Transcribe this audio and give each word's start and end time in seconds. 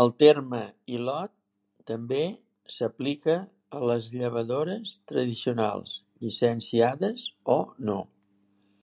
El 0.00 0.08
terme 0.22 0.58
"hilot" 0.94 1.30
també 1.90 2.18
s'aplica 2.78 3.36
a 3.80 3.84
les 3.92 4.08
llevadores 4.22 4.96
tradicionals, 5.12 5.94
llicenciades 6.26 7.28
o 7.58 7.62
no. 7.92 8.00